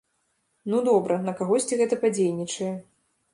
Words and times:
Ну 0.71 0.79
добра, 0.87 1.17
на 1.27 1.33
кагосьці 1.41 1.79
гэта 1.83 2.01
падзейнічае. 2.05 2.73